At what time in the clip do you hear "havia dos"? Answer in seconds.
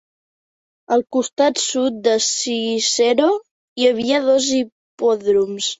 3.93-4.53